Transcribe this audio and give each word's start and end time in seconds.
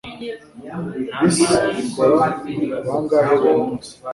Bisi 1.19 1.45
ikora 1.81 2.21
bangahe 2.85 3.31
buri 3.41 3.53
munsi? 3.59 3.91